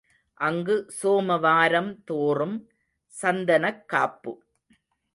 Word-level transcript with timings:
அங்கு 0.33 0.75
சோமவாரம் 1.01 2.03
தோறும் 2.05 2.69
சந்தனக் 3.07 3.87
காப்பு. 3.87 4.43